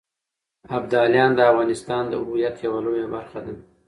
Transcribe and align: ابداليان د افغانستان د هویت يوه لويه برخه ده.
ابداليان 0.77 1.31
د 1.35 1.39
افغانستان 1.51 2.03
د 2.09 2.13
هویت 2.23 2.55
يوه 2.65 2.79
لويه 2.85 3.07
برخه 3.15 3.39
ده. 3.45 3.53